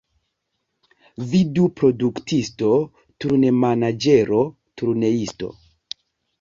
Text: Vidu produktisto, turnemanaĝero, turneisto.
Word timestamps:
Vidu 1.33 1.65
produktisto, 1.81 2.71
turnemanaĝero, 3.21 4.43
turneisto. 4.83 5.55